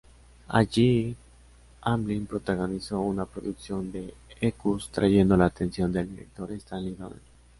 [0.47, 1.15] Allí,
[1.83, 7.19] Hamlin protagonizó una producción de "Equus", atrayendo la atención del director Stanley Donen.